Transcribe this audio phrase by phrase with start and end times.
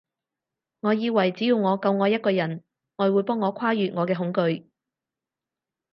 [0.79, 2.63] 我以為只要我夠愛一個人，
[2.95, 4.65] 愛會幫我跨越我嘅恐懼